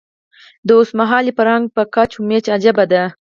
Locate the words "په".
1.75-1.81